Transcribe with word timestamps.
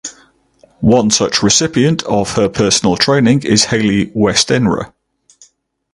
One 0.79 1.11
such 1.11 1.43
recipient 1.43 2.01
of 2.05 2.31
her 2.33 2.49
personal 2.49 2.97
training 2.97 3.43
is 3.43 3.65
Hayley 3.65 4.07
Westenra. 4.15 4.93